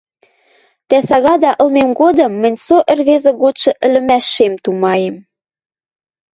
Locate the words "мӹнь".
2.41-2.59